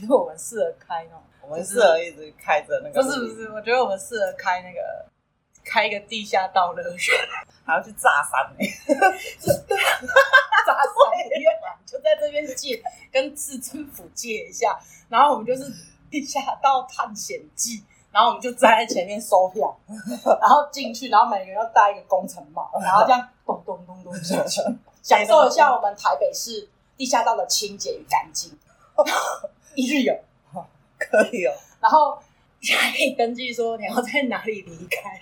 [0.00, 3.02] 觉得我们适合开那种，我们适合一直开着那个。
[3.02, 5.06] 不是不是，我觉得我们适合开那个，
[5.64, 6.98] 开一个地下道乐园，
[7.64, 8.66] 还要去炸山呢、欸。
[9.68, 9.90] 对啊，
[10.66, 10.88] 炸山
[11.28, 14.78] 不用啊，就在这边借，跟市政府借一下，
[15.08, 15.72] 然后我们就是
[16.10, 19.76] 地下道探险记，然后我们就站在前面收票，
[20.40, 24.12] 然后进去，然后每个人要戴一个工程帽， 然后这样咚咚咚咚
[25.02, 28.58] 享受一下我们台北市地下道的清洁与干净。
[29.74, 30.14] 一日游，
[30.98, 31.52] 可以哦。
[31.80, 32.18] 然后
[32.60, 35.20] 你还可以登记说你要在哪里离开。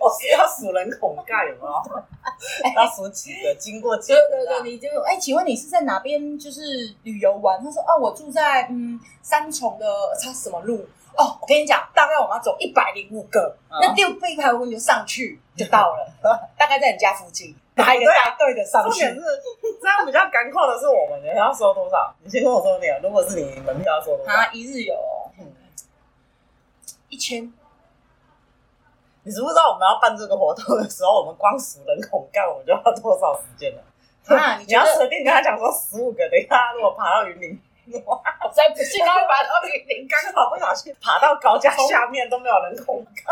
[0.00, 2.02] 我 是要数人孔盖有没有？
[2.74, 3.54] 要数几个？
[3.54, 4.18] 经过几个？
[4.28, 6.36] 对对对，你就哎，请问你是在哪边？
[6.38, 6.60] 就是
[7.04, 7.62] 旅游玩？
[7.62, 9.86] 他说哦，我住在嗯三重的
[10.20, 10.84] 他什么路？
[11.16, 16.12] 哦，我跟你讲，大概我们要走一百零五个，那六倍一百五你就上去就到了，
[16.58, 17.54] 大概在你家附近。
[17.78, 18.90] 哪一个大队的上去？
[18.90, 19.22] 重点是
[19.80, 22.12] 这样比较赶扣的是我们，你要收多少？
[22.22, 24.32] 你先跟我说你，如果是你门票要收多少？
[24.32, 24.94] 啊，一日游，
[25.38, 25.46] 嗯，
[27.08, 27.52] 一千。
[29.22, 33.82] 你知不知道我们要办这个活动的时候，我们光数人口干，我们就要多少时间了？
[34.36, 37.60] 啊，你， 你要随便跟他讲说十五个，等一下如果爬到云林，
[38.04, 43.22] 哇，我才不信他会爬到云林，刚好不小心爬到高架下面都没有人孔盖，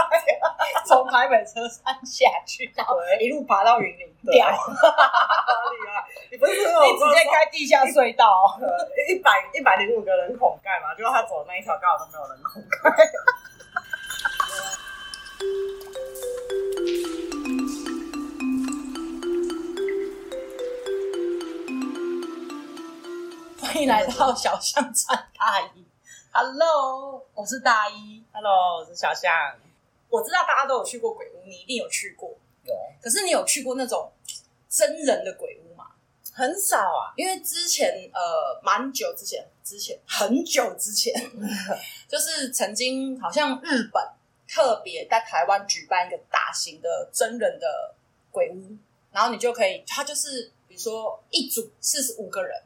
[0.86, 6.04] 从台北车站下去，然后一路爬到云林，屌，厉害！
[6.30, 8.58] 你不是说你直接开地下隧道，
[9.08, 10.94] 一百一百零五个人孔盖嘛？
[10.94, 13.06] 结果他走的那一条刚好都没有人孔盖。
[23.66, 25.84] 欢迎来到小象穿大衣。
[26.30, 28.22] Hello，我是大一。
[28.32, 29.32] Hello，我是小象。
[30.08, 32.30] 我知道大家都有去过鬼屋，你一定有去过。
[32.62, 32.72] 有。
[33.02, 34.12] 可是你有去过那种
[34.68, 35.86] 真人的鬼屋吗？
[36.32, 41.12] 很少啊，因为之前呃，蛮久之前，之前很久之前，
[42.06, 44.00] 就是曾经好像日本
[44.46, 47.96] 特别在台湾举办一个大型的真人的
[48.30, 48.76] 鬼屋，
[49.10, 52.62] 然后你就可以，它就是比如说一组四十五个人。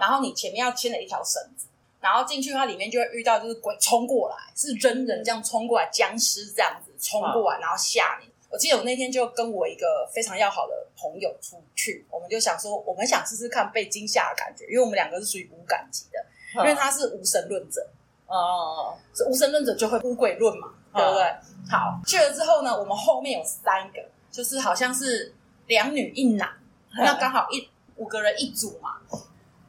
[0.00, 1.66] 然后你前面要牵了一条绳子，
[2.00, 8.30] 然后进去它里面就会遇到就是鬼冲过来，是真人这样冲过来，僵尸这样子冲过来，然后吓你。
[8.48, 17.86] 我记得我那天就跟我一个非常要好的朋友出去，我们就想说，我们想试试看被惊吓的感觉，因为我们两个是属于无感级的，因为他是无神论者，
[18.28, 18.96] 哦
[19.28, 21.24] 无神论者就会无鬼论嘛，对不对？
[21.68, 24.00] 好，去了之后呢，我们后面有三个，
[24.30, 25.34] 就是好像是
[25.66, 26.48] 两女一男，
[26.96, 29.00] 那刚好一五个人一组嘛。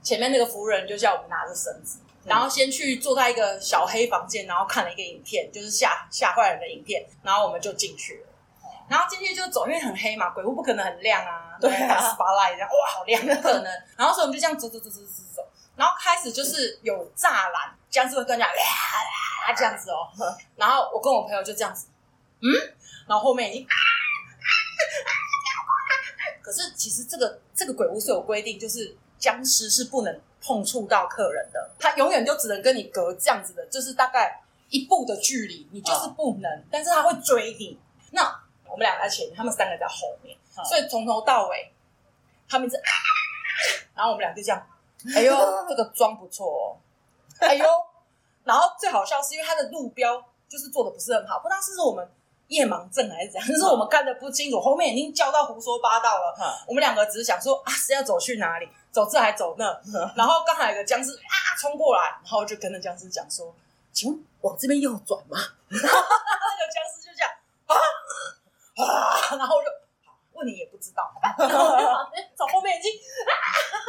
[0.07, 8.27] 前面那个服务人就叫我们拿着绳子，然后先去坐在一个小黑房间，然后看了一个影片，就是吓吓坏人的影片，然后我们就进去了。
[8.87, 13.65] 然后进去就走，因为很黑嘛，鬼屋不可能很亮啊，对啊，spotlight 这样，哇，好亮，不可能。
[13.97, 18.61] 然后所以我们就这样走走走走走走，然后开始就是有栅栏，僵尸会跟人家呀
[19.49, 20.07] 呀这样子哦。
[20.55, 21.87] 然后我跟我朋友就这样子，
[22.39, 22.47] 嗯，
[23.09, 23.67] 然后后面已经，
[26.41, 28.95] 可是其实这个这个鬼屋是有规定，就是。
[29.19, 36.51] 僵尸是不能碰触到客人的，他永远就只能跟你隔这样子的，就是大概一步的距离，你就是不能。
[36.51, 37.79] 哦、但是他会追你。
[38.11, 38.23] 那
[38.65, 41.71] 我们俩在前面，他们三个在后面，哦、所以从头到尾，
[42.47, 42.77] 他们是，
[43.95, 44.67] 然后我们俩就这样，
[45.15, 45.35] 哎呦，
[45.67, 46.77] 这个妆不错哦，
[47.39, 47.65] 哎呦，
[48.45, 52.07] 然后最好笑是因为他的路标就是做的不是很好，不知道是不是我们。
[52.47, 53.45] 夜盲症还是怎样？
[53.45, 56.33] 就是我们看的不清楚，后面已经叫到胡说八道了。
[56.39, 58.69] 嗯、我们两个只是想说啊，是要走去哪里？
[58.97, 59.69] 走这还走那？
[59.85, 63.53] 嗯、 然后刚好有个僵尸啊冲过来，然后我就跟那僵尸讲说
[63.93, 65.37] ：“请问往这边右转吗？”
[65.69, 67.29] 那个僵尸就这样
[67.67, 67.75] 啊
[68.83, 69.69] 啊，然后我就
[70.33, 71.77] 问你也不知道，然 后
[72.35, 72.91] 从后面已经。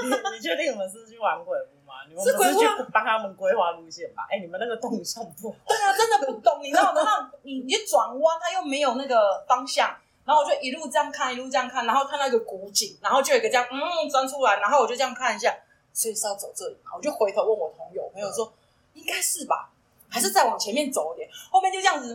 [0.04, 1.78] 你你确定我们是去玩鬼屋？
[2.08, 4.26] 你们不是去帮他们规划路线吧？
[4.30, 5.56] 哎、欸，你们那个动向不好。
[5.66, 7.00] 对啊，真的不懂，你知道吗？
[7.02, 9.96] 那你你转弯，它又没有那个方向，
[10.28, 15.56] 然后我就一路这样看，一路这样看，然后看到一个古井，然后就有一个这样嗯钻出来，然后我就这样看一下，
[15.94, 16.92] 所以是要走这里嘛？
[16.94, 18.52] 我就回头问我朋友，朋友说
[18.92, 19.70] 应该是吧，
[20.10, 22.08] 还是再往前面走一点，后面就这样子，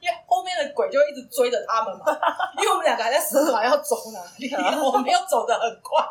[0.00, 2.04] 因为后面的鬼就一直追着他们嘛，
[2.56, 4.52] 因为我们两个还在思考要走哪里，
[4.82, 6.04] 我没有走的很快，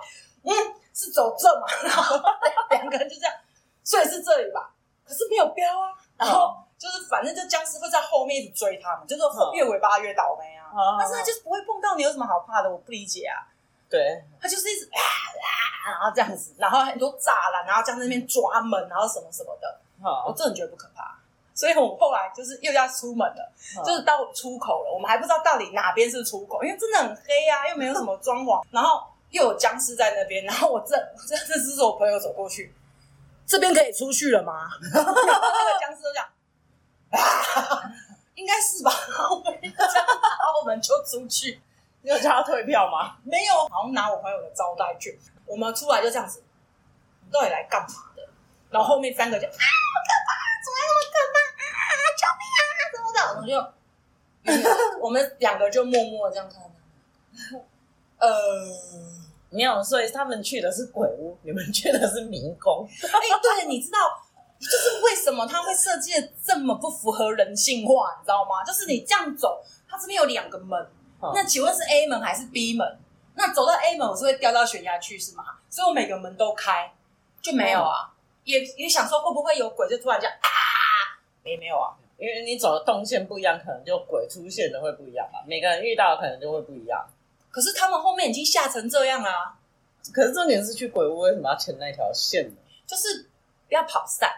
[0.43, 0.73] 嗯。
[0.99, 2.19] 是走这嘛，然后
[2.71, 3.31] 两个人就这样，
[3.83, 4.67] 所以是这里吧？
[5.05, 5.93] 可是没有标啊。
[6.17, 9.21] 然后就是反正就僵尸会在后面一直追他们，就是
[9.53, 10.69] 越尾巴越倒霉啊。
[10.99, 12.69] 但是他就是不会碰到你，有什么好怕的？
[12.69, 13.47] 我不理解啊。
[13.89, 19.79] 对，他就是一直啊啊，然后这样子，然后很多栅栏，然后在那边抓门，然后什么什么的。
[20.27, 21.17] 我真的觉得不可怕。
[21.53, 23.51] 所以我们后来就是又要出门了，
[23.83, 29.01] 就是到出口了，我们还不知道到底哪边是出口，因为真的很黑啊，又没有什么装潢，然后。
[29.29, 30.95] 又有僵尸在那边，然后我这
[31.27, 32.73] 这这是我朋友走过去，
[33.45, 34.69] 这边可以出去了吗？
[34.87, 36.31] 那个僵尸都讲啊，
[38.35, 38.91] 应该是吧。
[38.91, 39.41] 然后
[40.61, 41.61] 我们就出去。
[42.01, 43.17] 你有叫他退票吗？
[43.23, 45.13] 没有，好像拿我朋友的招待券。
[45.45, 46.41] 我们出来就这样子，
[47.25, 48.21] 你到底来干嘛的？
[48.69, 50.29] 然后后面三个就啊，好可怕，
[50.63, 51.37] 怎么那么可怕
[51.83, 51.99] 啊？
[52.17, 52.79] 救命啊！
[52.93, 53.19] 怎么的？
[53.35, 54.69] 我们就
[55.01, 56.61] 我们两个就默默这样看。
[58.19, 58.29] 呃，
[59.49, 62.87] 没有，所以他们去的是鬼屋，你们去的是迷宫。
[62.87, 63.99] 哎、欸，对，你知道，
[64.59, 68.15] 就是为什么他会设计的这么不符合人性化？
[68.19, 68.63] 你知道吗？
[68.65, 70.79] 就是你这样走，它这边有两个门，
[71.21, 72.97] 嗯、那请问是 A 门还是 B 门？
[73.35, 75.43] 那走到 A 门，我是会掉到悬崖去是吗？
[75.69, 76.91] 所以我每个门都开，
[77.41, 78.09] 就没有啊。
[78.09, 78.13] 嗯、
[78.45, 80.49] 也也想说会不会有鬼，就突然间啊，
[81.43, 81.93] 也没有啊。
[82.17, 85.43] 因为你走的动线不一样，可能就鬼出现的会不一样吧。
[85.45, 87.07] 每个人遇到的可能就会不一样。
[87.51, 89.53] 可是他们后面已经吓成这样了啊。
[90.11, 92.55] 可是重点是去鬼屋，为什么要牵那条线呢？
[92.87, 93.29] 就是
[93.67, 94.31] 不要跑散。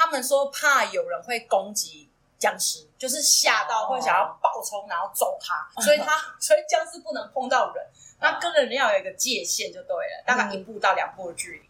[0.00, 2.08] 他们说怕有人会攻击
[2.38, 5.68] 僵尸，就是吓到会想要暴冲，然后揍他。
[5.74, 7.86] 哦、所以他 所以僵尸不能碰到人。
[8.18, 11.68] 那跟人要有一个界限就对了，大概一步到两步的距离。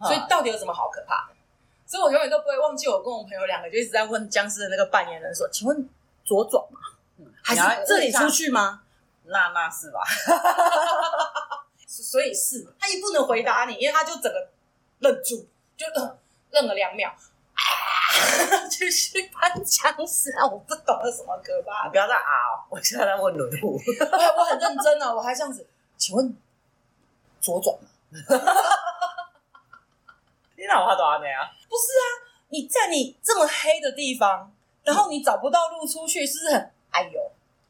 [0.00, 1.34] 嗯、所以到底有什么好可怕的？
[1.84, 5.88] 所以我永远都不会忘记，我跟我朋友两个就一直在问僵尸的那个扮演人说：“请问
[6.24, 6.78] 左转吗？
[7.18, 8.82] 嗯、还是这里出去吗？”
[9.26, 10.00] 那那是吧？
[11.86, 14.48] 所以是他也不能回答你，因为他就整个
[15.00, 15.86] 愣住，就
[16.50, 17.12] 愣了两秒，
[18.24, 20.46] 啊，继续扮僵尸啊！
[20.46, 22.64] 我不懂得什么可怕，你 不要再啊！
[22.68, 23.78] 我现在在问轮路，我
[24.40, 25.66] 我很认真啊，我还这样子。
[25.96, 26.36] 请问
[27.40, 27.88] 左转吗？
[30.56, 31.50] 你哪有话多少年啊？
[31.68, 32.04] 不是啊，
[32.48, 37.20] 你在你这么黑的地方，然后你找不到路出去，是不是很哎呦？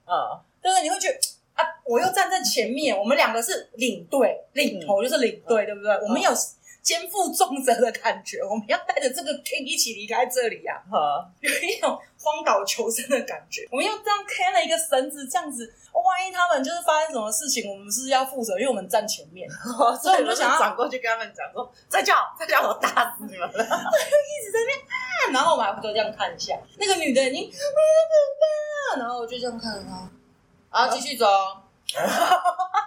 [0.07, 0.83] 嗯，对不对？
[0.83, 1.19] 你会觉得
[1.55, 5.93] 啊，我又站在前面，我们两个是领队，领头就是领队，嗯、对不对？
[5.95, 6.31] 嗯、我们有。
[6.85, 13.67] 肩负重责的感觉，我们要带着这个 King 一起离开这里呀、啊， 有一种荒岛求生的感觉。
[13.73, 15.65] 我们又这样牵了一个绳子，这样子，
[15.95, 19.49] 万一他们就是发生什么事情，我们是要负责，因为我们站前面，
[20.03, 27.57] 所以我们就想要转过去跟他们讲说：“再叫，再叫，我打死你们了！”就一直在那边啊，然后我们还不都这样看一下，那个女的已经啊，
[28.93, 30.07] 可怕，然后我就这样看着她，
[30.71, 31.27] 然后继续走。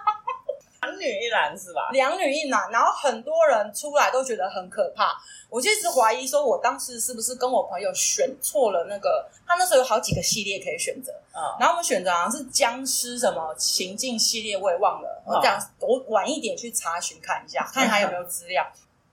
[0.98, 1.88] 两女一男是吧？
[1.92, 5.12] 两女一男，然后很多人出来都觉得很可怕。
[5.48, 9.26] 我就一直怀疑说，我当时是不是跟我朋友选错了那个？
[9.46, 15.22] 他那时候有好几个系列可以选择，嗯，然后我们选择好像是僵尸什么情境系列，我也忘了。
[15.24, 18.66] 我这样，我晚一点去查询看一下， 看还有没有资料。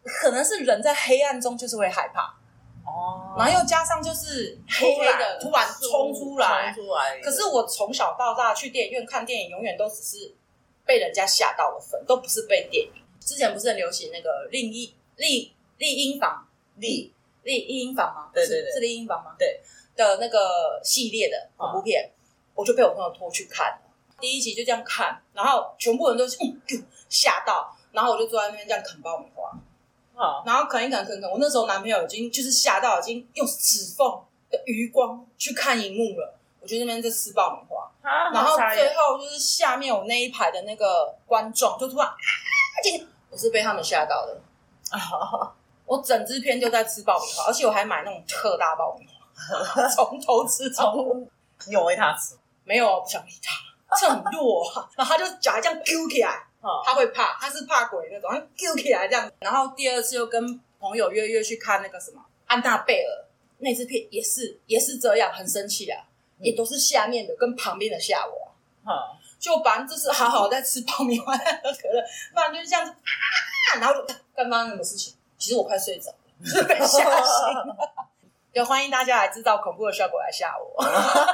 [0.03, 2.23] 可能是人在黑暗中就是会害怕
[2.85, 7.19] 哦，然后又加上就是黑黑的突然冲出来，冲出来。
[7.21, 10.35] 可是我从小到大去电影院看电影，永远都只是。
[10.85, 12.91] 被人家吓到了粉，都不是被电影。
[13.19, 16.47] 之前不是很流行那个《厉阴厉厉阴房》
[16.81, 17.11] 厉
[17.43, 18.29] 厉厉阴房吗？
[18.33, 19.35] 对对对，是丽英房吗？
[19.39, 19.61] 对
[19.95, 22.11] 的那个系列的恐怖片，嗯、
[22.53, 23.79] 我就被我朋友拖去看。
[24.19, 26.61] 第一集就这样看，然后全部人都是嗯
[27.09, 29.51] 吓到，然后我就坐在那边这样啃爆米花。
[30.15, 36.39] 啊、然后啃一啃啃啃，我那时候男朋友已经就是吓到，已经用指缝的余光去看荧幕了。
[36.65, 42.15] 我就那边在吃爆米花，啊、然后最后就是下面我那一排的那个观众就突然，啊、
[43.29, 44.35] 我是被他们吓到的。
[44.89, 45.53] 啊、
[45.85, 51.29] 我整支片就在吃爆米花，而且我还买那种特大爆米花， 从头吃从。
[51.67, 52.35] 你有喂他吃？
[52.63, 54.65] 没有，我不想理他，这很弱。
[54.97, 56.29] 然后他就脚还这样揪起来，
[56.61, 59.31] 啊、他会怕，他是怕鬼那种，他揪起来这样。
[59.37, 63.25] 然后第二次又跟朋友约约去看那个什么安娜贝尔
[63.59, 66.01] 那支片，也是也是这样，很生气啊。
[66.39, 68.51] 也都是下面的跟旁边的吓我，
[68.85, 68.91] 嗯、
[69.39, 75.13] 就反正就是好好在吃爆米花 喝可乐，不然就是这样子，啊、然后就刚刚什么事情？
[75.37, 78.07] 其实我快睡着了，是被吓醒了。
[78.53, 80.81] 就欢迎大家来制造恐怖的效果来吓我。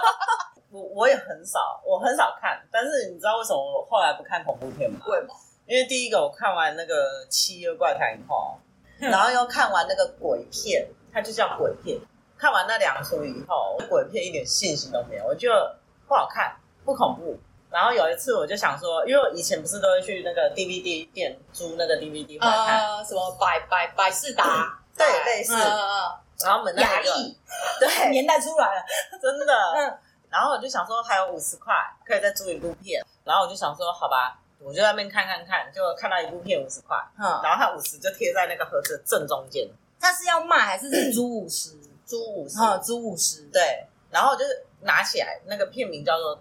[0.72, 5.00] 我我也很少，我很少看，但是你知道为什么我后来不看恐怖片吗？
[5.06, 5.36] 为什么？
[5.68, 8.58] 因为第一个我看完那个《七月怪谈》以后，
[9.00, 12.00] 然后又看完那个鬼片，它就叫鬼片。
[12.42, 17.40] 看完那两出以后，鬼片一点信心都没有，我觉得不好看，不恐怖。
[17.70, 25.54] 然后有一次，我就想说，因为我以前不是都会去那个 DVD 店租那个 DVD 回来看，呃，什么百百百事达，嗯、对，类似。
[25.54, 27.38] 嗯、然后我们那个艺，
[27.80, 28.84] 对，年代出来了，
[29.22, 29.54] 真的。
[29.76, 29.98] 嗯。
[30.32, 33.06] 然后我就想说，还有五十块可以再租一部片。
[33.24, 39.70] 然后我就想说，好吧，我就在那边看看看，就看到一部片五十块，嗯，然后它五十就贴在那个盒子的正中间。
[40.00, 41.78] 他是要卖还是是租五十？
[42.12, 46.36] 租五十，租五十，对，然后就是拿起来，那个片名叫做《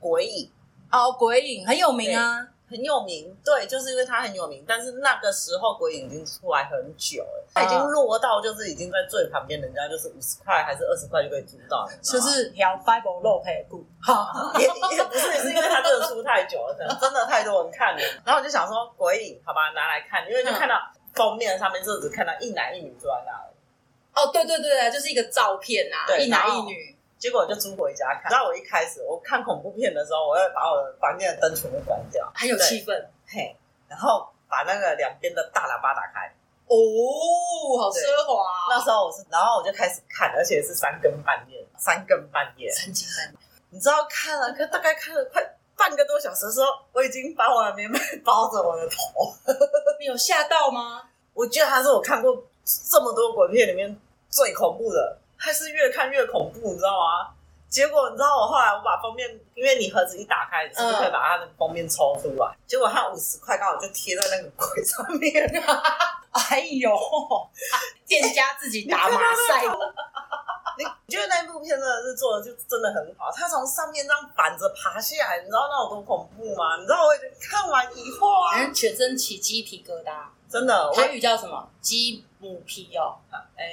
[0.00, 0.50] 鬼影》
[0.98, 4.64] 哦，《鬼影》很有名啊，很有名，对，就是因为它很有名。
[4.66, 18.02] 但是那个时候鬼影已经出来很久了，它已经落到就是已经在最旁边，人家就是五十块还是二十块就可以租到，就是条 Bible 肉配股， 好，也也不是，是因为它这个出太久了，可能真的太多人看了。
[18.26, 20.74] 然后我就想说鬼影，好吧，拿来看，因为就看到
[21.14, 23.55] 封面上面就只看到一男一女坐在那里。
[24.16, 26.96] 哦，对对对，就是一个照片啊，一男一女。
[27.18, 28.30] 结果我就租回家看。
[28.30, 32.92] 然后我一开始我看恐怖片的时候，我要把我的房间的灯全部关掉，很有气氛。
[33.26, 33.56] 嘿，
[33.88, 36.32] 然后把那个两边的大喇叭打开。
[36.66, 36.76] 哦，
[37.78, 38.66] 好奢华啊。
[38.70, 43.38] 那时候我是，然后我就开始看，而且是三更半夜，三更半夜，三更半夜。
[43.70, 45.42] 你知道看了，大概看了快
[45.76, 49.34] 半个多小时的时候，我已经把我的棉被包着我的头。
[50.00, 51.02] 你有吓到吗？
[51.32, 53.98] 我觉得它是我看过这么多鬼片里面
[54.36, 55.18] 最恐怖的。
[55.38, 57.32] 还是越看越恐怖，你知道吗？
[57.68, 62.46] 结果你知道我后来我把封面，因为你盒子一打开，你是不是可以把它的封面抽出来？
[62.48, 65.44] 嗯、结果它五十块刚好就贴在那个柜上面。
[66.32, 66.90] 哎呦，
[68.06, 69.66] 店家自己打马赛。
[70.78, 73.30] 你觉得那部片真的是做的就真的很好？
[73.32, 76.76] 他从上面这样反着爬下来，你知道那有多恐怖吗？
[76.78, 80.12] 你知道我看完以后啊，全身起鸡皮疙瘩。
[80.48, 81.68] 真的，台语叫什么？
[81.80, 83.16] 鸡母皮哦，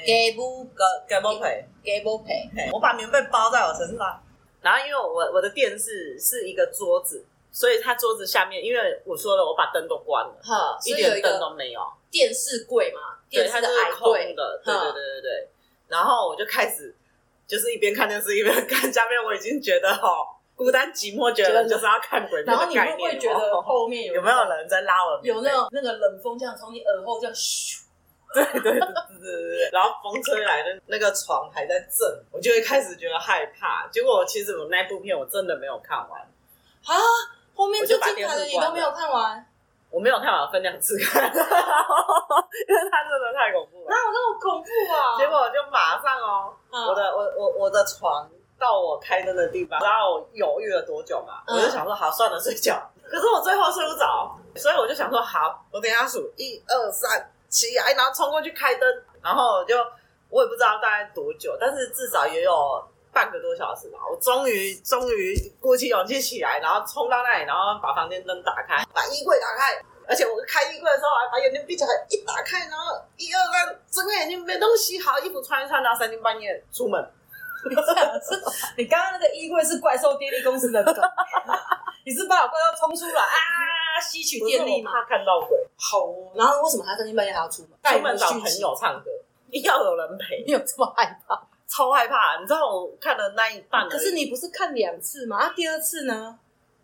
[0.05, 1.45] 鸡母个鸡母皮，
[1.83, 2.31] 鸡母皮。
[2.71, 4.21] 我把棉被包在我身上，
[4.61, 11.81] 然后因为我我的电视是一个桌子，所以它桌子下面，因为我说了，我把灯都关了，哈，一点灯都没有。
[12.09, 15.49] 电视柜嘛，对，它是空的，对对对对对。
[15.87, 16.95] 然后我就开始
[17.47, 20.27] 就是一边看电视一边看，下面我已经觉得哦。
[20.63, 22.55] 孤单寂寞，觉得就是要看鬼片。
[22.55, 25.19] 然后你会不会觉得后面有 有没有人在拉我？
[25.21, 27.81] 有那种那个冷风这样从你耳后这样咻，
[28.33, 29.69] 对对对对对对。
[29.73, 33.85] 然后风吹来的那个床还在震，我就会开始觉得害怕。
[33.91, 36.95] 结果其实我那部片我真的没有看完啊，
[37.53, 39.45] 后面最精彩的你都没有看完。
[39.91, 41.35] 我没有看完，分两次看，因为
[42.89, 43.89] 它真的太恐怖了。
[43.89, 45.19] 哪有那么恐怖啊？
[45.19, 48.29] 结果我就马上哦，我的我我我的床。
[48.63, 51.43] 到我开灯的地方，然后我犹豫了多久嘛？
[51.47, 52.81] 嗯、我就想说好，算了，睡觉。
[53.03, 58.89] 可是我最后睡不着，所以我就想说好，我等一下数一二三，起来，然后冲过去开灯。
[59.21, 59.75] 然后我就
[60.29, 63.99] 我也不知道大概多久，但是至少也有半个多小时吧。
[64.09, 69.79] 我终于终于鼓起勇气起来，然后冲到那里，然后把房间灯打开，把衣柜打开。
[70.05, 77.01] 而且我开衣柜的时候，还把眼睛闭起来，一打开，然后一二三，睁开眼睛没东西，好，衣服穿一穿，然后三更半夜出门。
[77.69, 78.43] 你这样子，
[78.77, 80.95] 你刚刚那个衣柜是怪兽电力公司的梗，
[82.05, 84.91] 你是把我怪兽冲出来啊，吸取电力吗？
[84.91, 86.31] 怕看到鬼，好哦。
[86.35, 87.71] 然后为什么他三更半夜还要出门？
[87.83, 89.09] 出门找朋友唱歌，
[89.63, 90.43] 要有人陪。
[90.47, 91.41] 你有这么害怕？
[91.65, 92.37] 超害怕！
[92.39, 95.37] 你知道我看了那一半，可是你不是看两次吗？
[95.37, 96.37] 啊，第二次呢？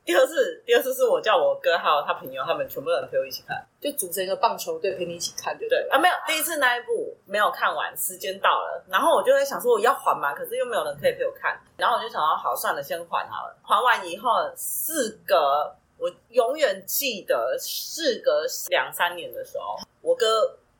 [0.09, 5.87] 第二次，第二次是我叫我哥还有他朋友，他们全部人陪我一起看，就组成一个棒球队陪你一起看，对不对？
[5.87, 13.55] 啊，没有，第一次那一部没有看完，时间到了，然后我就在想说我要还嘛，可是又没有人可以陪我看，然后我就想到好算了，先还好了。
[13.61, 20.25] 还完以后，事隔我永远记得，事隔两三年的时候，我哥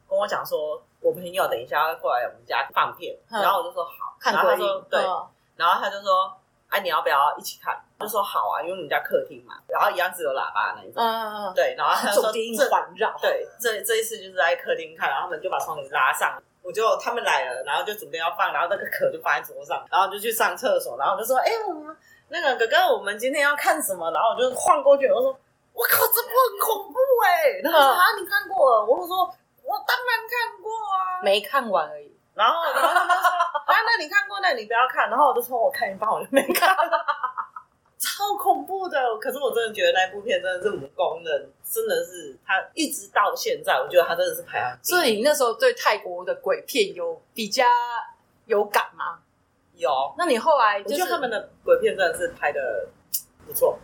[0.10, 5.00] 跟我讲说，我朋友等一下要过来我们家放片，然后我就说好，看鬼影，对，
[5.56, 6.34] 然后他就说。
[6.70, 7.76] 哎，你要不要一起看？
[8.00, 11.04] 就说好啊，因为我们家客厅嘛，然后一样是有喇叭的那一种。
[11.04, 11.54] 嗯嗯嗯。
[11.54, 13.14] 对，然后他就说这环绕。
[13.22, 21.96] 对，这这一次就是在客厅看，然后他们就把窗帘拉上，我就他们来了，然后就准备要放，然后那个壳就放在桌上，然后就去上厕所，然后就说：“哎，我们
[22.30, 25.36] 那个哥哥，我们今天要看什么？”然后我就晃过去，我说
[25.74, 29.26] ：“我靠，这部很恐怖哎！”他说：“啊，你看过了？”我说
[29.66, 33.28] ：“我当然看过啊，没看完而已。”然后，他们说
[33.68, 37.06] ：“啊，那你看过，那你不要看。”然后我就说：“我看一半，我就没看了。
[38.00, 38.98] ”超恐怖的！
[39.18, 41.34] 可是我真的觉得那部片真的是无功能，
[41.70, 44.80] 真的是他一直到现在，我觉得他真的是排行。
[44.82, 47.66] 所以你那时候对泰国的鬼片有比较
[48.46, 49.20] 有感吗？
[49.74, 49.90] 有。
[50.18, 52.88] 那你后来就觉得他们的鬼片真的是拍的
[53.46, 53.78] 不错。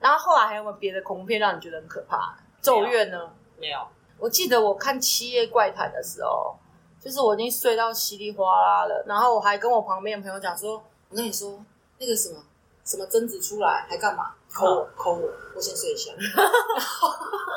[0.00, 2.34] 然后后来还有没有别的恐怖片让你觉得很可怕？
[2.62, 3.30] 咒怨呢？
[3.58, 3.86] 没有。
[4.18, 6.56] 我记得我看《七夜怪谈》的时候。
[7.04, 11.58] 就是我已经睡到稀里哗啦了，然后我还跟我旁边的朋友讲说：“我跟你说，
[11.98, 12.36] 那个什么
[12.84, 14.32] 什么贞子出来还干嘛？
[14.52, 16.12] 抠我抠我，我先睡一下。”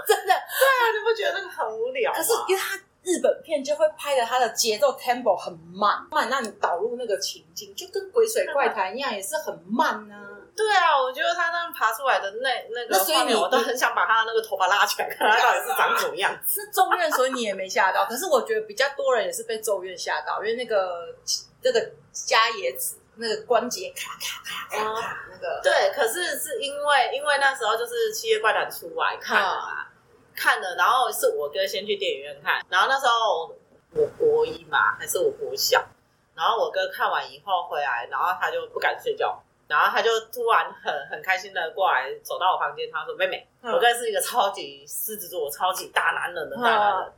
[0.07, 2.11] 真的，对啊，你不觉得那个很无聊？
[2.11, 10.29] 可是因为他日本片就会拍的，他的节奏 tempo 很慢，慢让你导入那个情境，就跟鬼水怪谈一样，也是很慢啊。
[10.55, 16.61] 对啊，我觉得他那样爬出来的那那个画面，我都很想把他的那个头发拉起来，看他到底是长什么样子。
[16.63, 18.05] 是咒怨，所以你也没吓到。
[18.05, 21.13] 可是我觉得比较多人也是被咒怨吓到，因为那个
[21.61, 25.59] 那个伽椰子那个关节咔咔咔咔咔那个。
[25.61, 29.87] 对，可是是因为因为那时候就是七月怪谈出来看了嘛，
[30.33, 33.53] 看了，然后是我哥先去电影院看，然后那时候
[33.93, 35.83] 我国一嘛，还是我国小，
[36.33, 39.37] 然后我哥看完以后回来，然后他就不敢睡觉。
[39.67, 47.07] 然后他就突然很很开心的过来，走到我房间，他说：“妹妹，嗯、我哥是一个超级狮子座、超级大男人的大男人。
[47.07, 47.13] 嗯”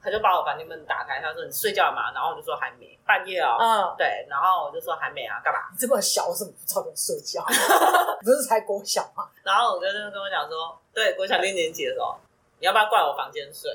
[0.00, 4.24] 他就把我房间门打开，他说：“你睡觉了吗？”然后我就说：“还没，半夜哦。”嗯，对。
[4.30, 5.58] 然后我就说：“还没啊，干嘛？
[5.72, 7.44] 你这么小，为什么不早点睡觉？
[8.22, 12.16] 不是才国小吗？”然后我哥就跟我讲说：“对，国小六年级的时候，
[12.60, 13.68] 你要不要过来我房间睡？”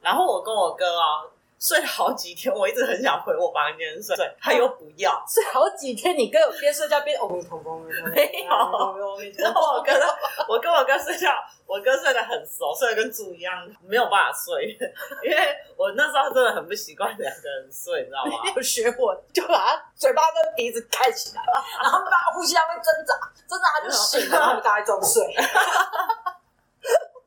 [0.00, 1.28] 然后我跟我哥哦。
[1.64, 6.14] 睡了好几天，我一直很想回我房间睡，他又不要睡好几天。
[6.14, 7.80] 你跟我边睡觉边哦，同工
[8.14, 9.98] 没有，然后我跟
[10.46, 11.32] 我跟我哥睡觉，
[11.64, 14.76] 我哥睡得很熟，睡得跟猪一样，没有办法睡，
[15.22, 18.44] 因为我那时候真的很不习惯两个人睡，你知道吗？
[18.54, 21.42] 有学我，就把他嘴巴跟鼻子盖起来，
[21.82, 23.14] 然后把他呼吸，他会挣扎，
[23.48, 25.34] 挣扎他就醒了，然后大概装睡。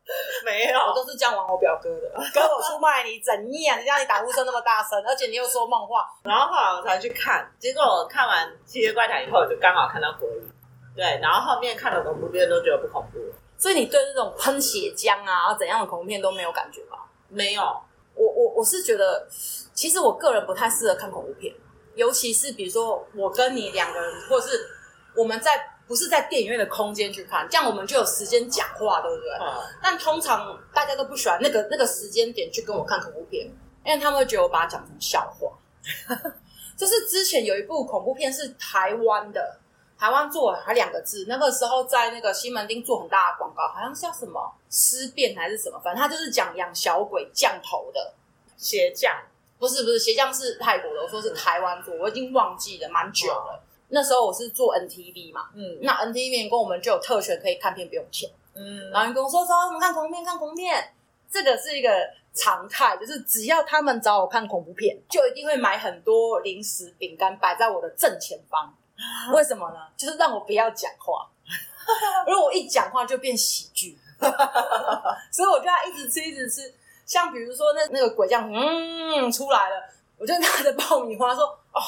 [0.46, 2.10] 没有，我都是这样玩我表哥的。
[2.34, 3.84] 哥，我出卖你怎样？
[3.84, 6.10] 让你打呼声那么大声，而且你又说梦话。
[6.24, 10.28] 然后后来我才去看，结果我看完《七月怪谈》以后，就刚好看到鬼。
[10.96, 13.20] 对，然后后面看了恐怖片都觉得不恐怖。
[13.58, 17.06] 所以你对这种喷血浆啊、怎样的恐怖片都没有感觉吧？
[17.28, 17.62] 没有。
[18.16, 19.28] 我我我是觉得，
[19.74, 21.54] 其实我个人不太适合看恐怖片，
[21.96, 24.70] 尤其是比如说我跟你两个人，或者是
[25.16, 25.74] 我们在。
[25.88, 29.32] 不是在电影院的空间去看，这样我们就有时间讲话，对不对？
[29.40, 29.54] 嗯。
[29.82, 33.46] 但通常大家都不喜欢那个那个时间点去跟我看恐怖片，
[33.86, 35.50] 因为他们会觉得我把它讲成笑话。
[36.78, 39.58] 就是之前有一部恐怖片是台湾的，
[39.98, 48.14] 台湾做还两个字，那个时候在那个西门町做很大的广告，好像是叫什么尸变还是什么，反正他就是讲养小鬼降头的
[48.58, 49.12] 鞋匠，
[49.58, 53.64] 不是不是鞋匠是泰国的，我说是台湾做，我已经忘记了，蛮久了。
[53.90, 60.94] 那时候我是做 NTV 嘛，嗯，那 NTV 员工我们就有特权可以看片不用钱，嗯，然后员工说说我们看恐怖片看恐怖片，
[61.32, 61.90] 这个是一个
[62.34, 68.74] 常态，就是只要他们找我看恐怖片，就一定会买很多零食饼干摆在我的正前方，
[69.34, 69.78] 为什么呢？
[69.96, 71.30] 就是让我不要讲话，
[72.28, 73.98] 如果我一讲话就变喜剧，
[75.32, 76.74] 所以我就要一直吃一直吃，
[77.06, 79.76] 像比如说那那个鬼将嗯出来了，
[80.18, 81.82] 我就拿着爆米花说哦。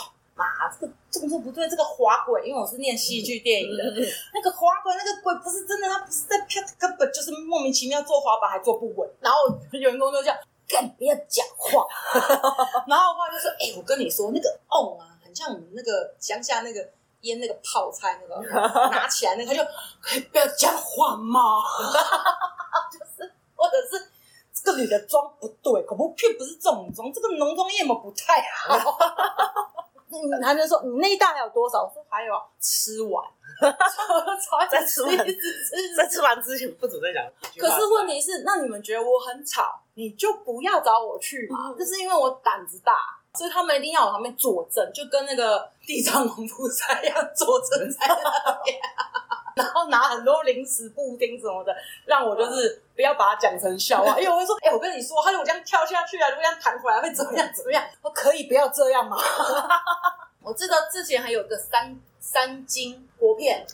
[0.45, 9.39] 啊，这个动作不对，这个滑轨，因为我是念戏剧电影的，嗯、那个滑轨，那个轨不是真的，他不是在飘，根本就是莫名其妙坐滑板还坐不稳，然后
[9.71, 11.85] 员工就这样，干，不要讲话，
[12.87, 16.89] 然后后来就说，哎、欸，我跟你说，那个瓮啊，很像我们那个乡下那个
[17.21, 19.69] 腌那个泡菜那个，拿起来那个他就
[20.01, 21.61] 可以不要讲话吗？
[22.91, 24.09] 就是，或者是
[24.53, 28.97] 这个女的妆不对，恐怖片不是这种妆，这个浓妆艳抹不太好。
[30.09, 31.83] 嗯，他就说你那一袋还有多少？
[31.83, 33.23] 我说还有啊，吃完，
[34.69, 35.17] 在 吃完，
[35.95, 37.23] 在吃完之前不准再讲。
[37.57, 41.71] 可是问题是，那你们觉得我很吵，你就不要找我去嘛。
[41.77, 42.93] 就、嗯、是因为我胆子大，
[43.33, 48.77] 所以他们一定要我旁边坐镇，就跟那个地藏王菩萨一样坐镇在那边。
[49.55, 54.15] 然后拿很多零食、布丁什么的，让我就是不要把它讲成笑话。
[54.19, 57.49] 因为我会说，哎、欸，我跟你说，他如果这样跳下去啊，如果这样弹回来会怎么样？
[57.53, 57.83] 怎么样？
[58.01, 59.17] 我可以不要这样吗？
[60.41, 63.65] 我知道之前还有个三三金国片，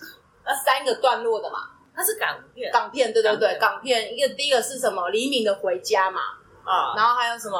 [0.44, 1.60] 那三个段落的嘛，
[1.96, 4.02] 它是港片，港片，对对对，港片。
[4.02, 5.10] 港片一个第一个是什么？
[5.10, 6.20] 黎明的回家嘛，
[6.63, 7.60] 啊，然后还有什么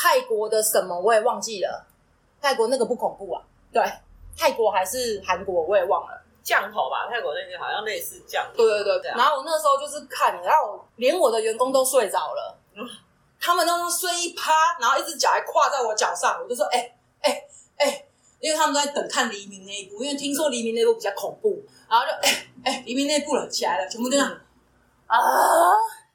[0.00, 1.84] 泰国的什么我也忘记了，
[2.40, 3.82] 泰国那个不恐怖啊，对，
[4.36, 6.22] 泰国还是韩国我也忘了。
[6.40, 8.58] 降头吧，泰国那个好像类似降头。
[8.58, 9.10] 对对对对。
[9.10, 12.88] 然后我那时候就是看，然后连我的员工都睡着了，嗯、
[13.40, 17.44] 他们都是睡一趴，然后一只脚还跨在我脚上，我就说：“哎哎
[17.78, 18.04] 哎！”
[18.40, 24.40] 因为他们都在等看黎明那一部，因为听说黎明那一部比较恐怖，然后就哎哎，黎明那一部了，起来了，全部这样、嗯、
[25.08, 25.18] 啊！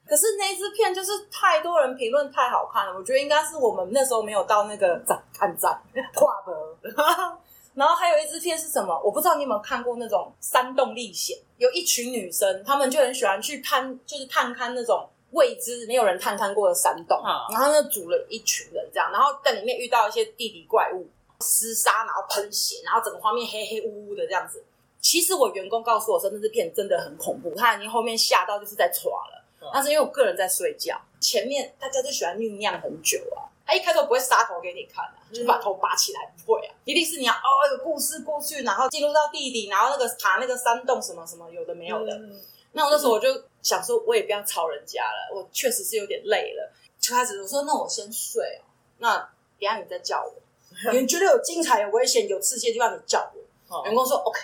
[0.08, 5.82] 可是那支片就是太多人评论太好看了，我觉得应该是我们那时候没有到那个展看赞
[6.14, 6.54] 跨的。
[7.74, 9.02] 然后还有一支片是什么？
[9.04, 17.20] 我不知道你有没有看过那种山洞历险，有一群女生，她们就很喜欢去探，就是探勘那种未知、没有人探勘过的山洞。
[17.26, 21.08] 嗯、然后呢，组了一群人这样，然后在里面遇到一些地底怪物，
[21.40, 24.64] 厮杀，然后喷血，然后整个画面黑黑乌乌的这样子。
[25.02, 29.43] 其实我员工告诉我说，那支片真的很恐怖，他已经后面吓到就是在唰了。
[29.64, 33.50] 嗯、但是因为我个人在睡觉，前面大家就喜欢酝酿很久啊。
[33.66, 42.14] 他一开头不会杀头给你看啊，就把头拔起来，不会啊，一定是你要哦有故事过去，然后进入到地底，然后那个爬那个山洞什么什么有的没有的。
[42.14, 42.42] 嗯、
[42.74, 46.72] 那我那时候我就想说，我也不要吵人家了，我确实是有点累了。
[47.00, 49.18] 就开始我说，那我先睡哦，那
[49.60, 50.34] 等下你再叫我，
[50.92, 53.42] 你觉得有精彩、有危险、有刺激的地方，你叫我。
[53.70, 54.40] 哦、员工说 OK，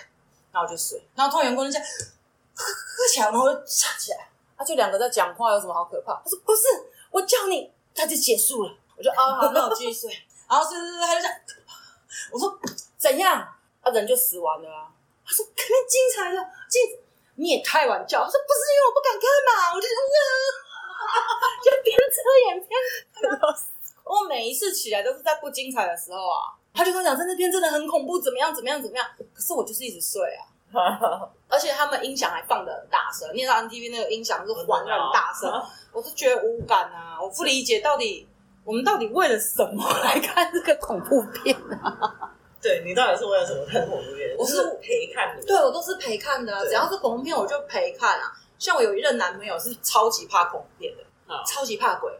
[0.50, 1.86] 然后我就睡，然后突然员工就这样
[2.54, 6.12] 喝喝起来，然后我就站起来，他、他、就两个在讲话，有什么好可怕？
[6.22, 6.60] 他说不是，
[7.10, 8.70] 我叫你，他就结束了。
[8.94, 10.12] 我就啊好，那我继续睡。
[10.46, 11.34] 然后是是是，他就这样，
[12.30, 12.60] 我说
[12.98, 13.48] 怎样？
[13.82, 14.92] 他人就死完了啊。
[15.24, 16.36] 他说肯定精彩的，
[16.68, 16.82] 精
[17.36, 18.22] 你也太晚叫。
[18.22, 19.88] 他说不是因为我不敢看嘛，我就
[21.64, 22.78] 就边遮眼边。
[24.04, 29.08] 我每一次起来都是在不精彩的时候啊，他就跟我讲在那边真的很恐怖，怎么样怎么样怎么样。
[29.32, 30.49] 可是我就是一直睡啊，
[31.48, 35.50] 而且他们音响还放的很大声，念到 NTV 那个音响是环绕大声，
[35.92, 38.28] 我是觉得无感啊，我不理解到底
[38.64, 42.30] 我们到底为了什么来看这个恐怖片啊？
[42.62, 44.36] 对，你到底是为了什么看恐怖片？
[44.38, 48.32] 我是陪看的，对，我都是陪看的，只要是恐怖片我就陪看啊。
[48.58, 51.02] 像我有一任男朋友是超级怕恐怖片的，
[51.46, 52.12] 超级怕鬼。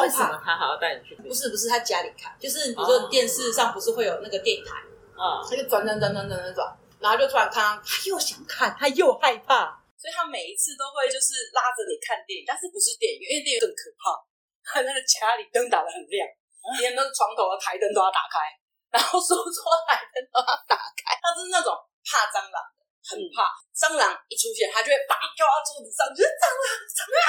[0.00, 1.14] 为什么他还要带你去？
[1.16, 4.76] 不是不是，他家里看，就是比如说电视上不是会有那个电台，
[5.14, 14.16] 啊，他就转转转转转转转，然后就突然看到，他又想看，他又害怕，所以他每一次都会就是拉着你看电影，但是不是电影院，因为电影更可怕，
[14.64, 16.24] 他那个家里灯打的很亮，
[16.80, 18.40] 连那个床头的台灯都要打开，
[18.88, 21.76] 然后书桌台灯都要打开，他是那种
[22.08, 27.20] 怕蟑螂的，很怕蟑螂一出现，他就会把你丢到桌子上，就是蟑螂，蟑螂。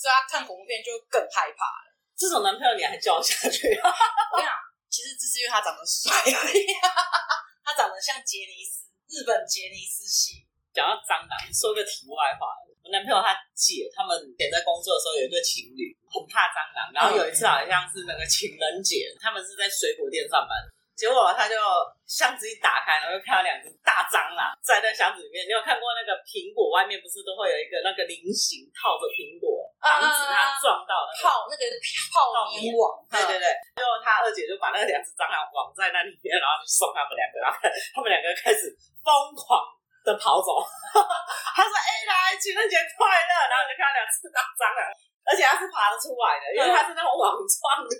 [0.00, 1.92] 所以他看恐怖片就更害怕了。
[2.16, 3.76] 这种男朋友你还叫下去？
[4.32, 4.56] 我跟你讲，
[4.88, 6.64] 其实这是因为他长得帅而已。
[7.64, 10.44] 他长得像杰尼斯，日本杰尼斯系。
[10.74, 12.50] 讲到蟑螂，说个题外话，
[12.82, 16.90] 我男朋友他姐他们以前在工作的时候有一对情侣，很怕蟑螂。
[16.90, 20.58] 然后有一次好像是那个情人节，他们是在水果店上班。
[20.98, 21.54] 结果他就
[22.10, 25.46] 箱子一打开，然后就看到两只大蟑螂在那箱子里面。
[25.46, 31.62] 你有看过那个苹果外面不是都会有一个那个菱形套着苹果，防止他撞到那个泡那个
[32.08, 32.96] 泡棉网？
[33.12, 33.52] 对对对。
[33.76, 37.60] 最后他二姐就把那两只蟑螂网在那里面，然后就送他们两个，然后
[37.92, 38.72] 他们两个开始
[39.04, 39.60] 疯狂
[40.00, 40.64] 的跑走。
[41.54, 44.82] 他说：“哎、欸，来情人节快乐！”然后就看到两只大蟑螂，
[45.28, 47.92] 而且它是爬得出来的，因为它是那种网状的。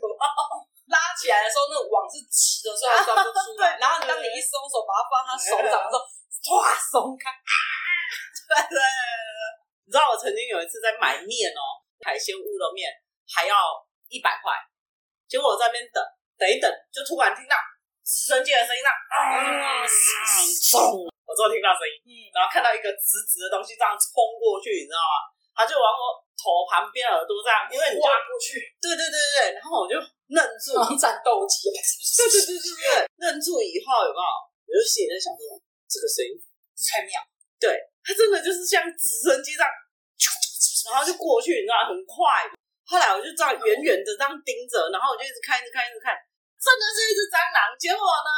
[0.91, 3.77] 拉起来的时候，那个网是直的，所以它钻不出来。
[3.81, 6.05] 然后当你一松手，把它放他手掌的时候，
[6.45, 7.33] 唰松开。
[8.45, 8.79] 对对对，
[9.85, 11.61] 你知道我曾经有一次在买面哦，
[12.01, 12.89] 海鲜乌龙面
[13.29, 13.55] 还要
[14.09, 14.57] 一百块，
[15.29, 16.01] 结果我在那边等
[16.41, 17.55] 等一等，就突然听到
[18.05, 25.33] 直升机的声音，那啊，松，我终于听到声音，然后看到一个直直的东西这样冲过去，你知道吗？
[25.55, 29.95] 他就往我头旁边耳朵这样，因为你就过去，对对对对，然后我就
[30.35, 32.87] 愣住，战斗机，对对对对对，
[33.23, 34.33] 愣住以后有没有？
[34.65, 37.21] 我就心里在想说，这个声音不太妙，
[37.61, 39.71] 对，它真的就是像直升机这样，
[40.93, 42.45] 然后就过去，你知道，很快。
[42.85, 46.13] 后来我就这样远远的这样盯着，然后我就一直看，一直看，一直看，
[46.61, 47.73] 真的是一只蟑螂。
[47.81, 48.31] 结果呢？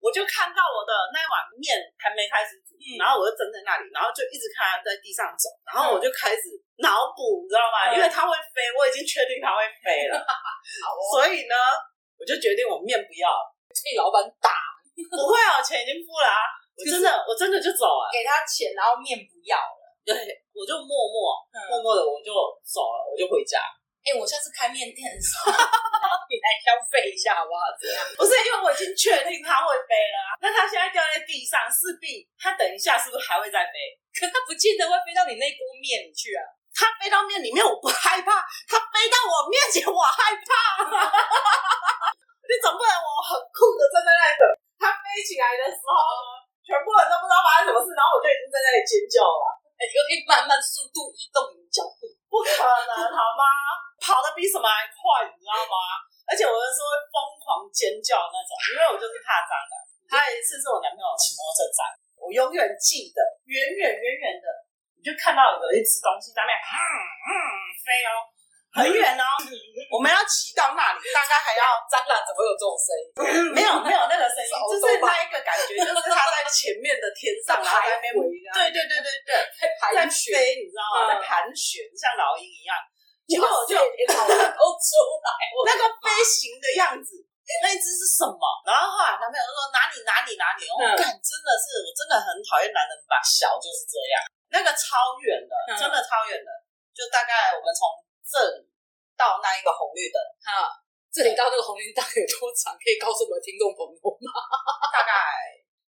[0.00, 6.48] 我就看到我的那碗面还没开始煮，嗯、然后我就站在那里，然后就一直看它在地上走，然后我就开始
[6.80, 7.92] 脑补，你知道吗？
[7.92, 10.16] 嗯、因为它会飞，我已经确定它会飞了，
[11.12, 11.54] 所以呢，
[12.16, 13.44] 我就决定我面不要了，
[13.84, 14.48] 被老板打。
[14.96, 16.40] 不会啊，钱已经付了啊，
[16.80, 20.16] 我真的，我真的就走了，给他钱，然后面不要了，对，
[20.56, 22.32] 我就默默、嗯、默默的我就
[22.64, 23.60] 走了，我就回家。
[24.00, 25.52] 哎、欸，我下次开面店的时候，
[26.32, 27.68] 你来消费一下好不好？
[27.76, 30.40] 这样不是因为我已经确定他会飞了啊。
[30.40, 33.76] 那他现在掉在地上，势必他等一下是不是还会再飞？
[34.16, 36.40] 可他不见得会飞到你那锅面里去啊。
[36.72, 40.80] 他飞到面里面，我不害怕；他飞到我面前，我害怕。
[42.48, 44.44] 你总不能我很酷的站在那里等
[44.80, 49.44] 他飞起来的时候，全部人都不知道发生什么事，然后我就已经在那里尖叫了。
[49.80, 53.44] 哎、欸，可以慢慢速度移动你的脚步，不可能好吗？
[54.00, 55.76] 跑得比什么还快，你知道吗？
[56.28, 59.74] 而且我是说会疯狂尖叫那种，因为我就是怕蟑螂。
[60.10, 61.80] 还有一次是我男朋友骑摩托车站，
[62.20, 63.18] 我永远记得，
[63.48, 64.46] 远远远远的，
[64.96, 66.80] 你就看到有一只东西在那边，嗯
[67.24, 67.34] 嗯
[67.80, 68.28] 飞哦，
[68.70, 69.24] 很远哦。
[69.90, 73.04] 我们要骑到那里，大概还要蟑螂怎么有这种声音？
[73.56, 78.14] 没有没有那个声音， 就是那一个感觉，就是它在前面的天上，然后在那边，
[78.54, 79.32] 对对对对对，
[79.94, 81.10] 在飞，你知道吗？
[81.10, 82.78] 在盘旋，像老鹰一样。
[83.30, 83.78] 结果我就
[84.10, 84.90] 跑出
[85.22, 85.30] 来，
[85.62, 87.14] 那个飞行的样子，
[87.62, 88.42] 那一只是什么？
[88.66, 94.14] 然后后来男朋友就说哪里哪里哪里，我感真的是，我真的很讨厌男人吧，小就是这样，
[94.50, 96.50] 那个超远的，真的超远的，
[96.90, 97.86] 就大概我们从
[98.30, 98.70] 这里
[99.18, 100.70] 到那一个红绿灯，哈，
[101.10, 102.70] 这里到那个红绿灯有多长？
[102.78, 104.30] 可以告诉我们听众朋友吗？
[104.94, 105.10] 大概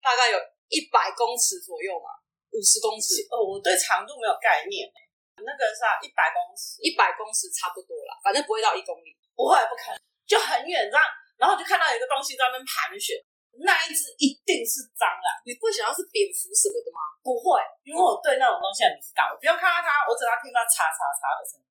[0.04, 2.12] 大概有一百公尺左右嘛，
[2.52, 3.24] 五十公尺？
[3.32, 4.92] 哦，我对长度没有概念。
[5.36, 11.04] 那个是啊，一百公尺，一百公尺差不多啦，反正不会到一公里，不会，不可能，就很远这样。
[11.36, 13.20] 然后就看到有一个东西在那边盘旋，
[13.60, 15.28] 那一只一定是蟑螂。
[15.44, 17.04] 你不想要是蝙蝠什么的吗？
[17.20, 19.28] 不会，因为我对那种东西很敏感。
[19.28, 21.68] 我不用看到它，我只要听到嚓嚓嚓的声音，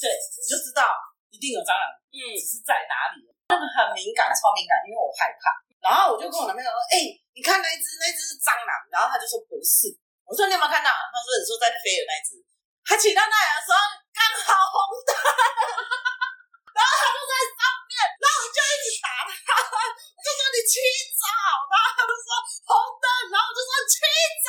[0.00, 0.84] 对，我就知道
[1.32, 1.86] 一定有蟑螂。
[2.14, 3.24] 嗯，只是在哪里。
[3.52, 5.52] 那个很敏感，超敏感，因为我害怕。
[5.84, 9.92] 然后我就跟我男朋友说：“哎、欸，你看那一只，那一只是蟑螂。”然后他就说：“不是。”
[10.24, 12.40] 我说：“你有没有看到？”他说：“你说在飞的那一只。”
[12.88, 13.76] 他骑到那里的时候
[14.12, 15.12] 刚好红灯，
[16.72, 20.80] 然后他就在上面，然后我就一直打他，我就说：“你骑
[21.12, 21.24] 走。”
[21.68, 22.28] 然后他就说
[22.64, 24.00] ：“红灯。”然后我就说：“骑
[24.40, 24.48] 走。”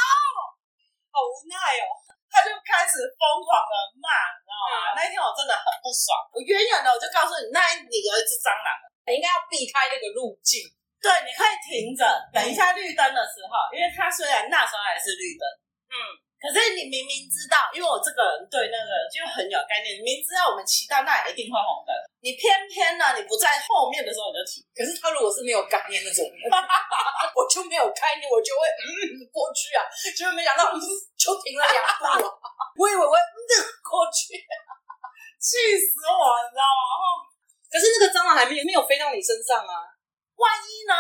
[1.12, 4.76] 好无奈哦，他就开始疯狂的骂，你知道吗？
[4.92, 8.72] 嗯、那一天我真的很不爽，我远远的我就告诉你，那你有一只蟑螂，
[9.12, 10.64] 你应该要避开那个路径。
[11.04, 15.44] 对，你可以停着，等一下绿灯的时候，因为它虽然那时候还是绿灯，
[15.92, 15.96] 嗯，
[16.42, 21.94] 可是你明明知道，因为我这个人对那个就很有概念，你明知道我们骑到那里一定会红灯，
[22.26, 24.66] 你偏偏呢，你不在后面的时候你就停。
[24.74, 26.26] 可是他如果是没有概念那种，
[27.38, 29.86] 我就没有概念，我就会嗯过去啊，
[30.18, 32.18] 结果没想到就停了两步啊，
[32.82, 33.54] 我以为我会嗯
[33.86, 34.34] 过去，
[35.46, 36.82] 气死我，你知道吗？
[36.82, 37.22] 然后
[37.70, 39.86] 可是那个蟑螂还没没有飞到你身上啊。
[40.42, 40.94] 万一呢？